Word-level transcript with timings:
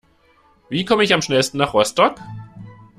Wie 0.67 0.83
komme 0.83 1.03
ich 1.03 1.13
am 1.13 1.21
schnellsten 1.21 1.59
nach 1.59 1.75
Rostock? 1.75 2.15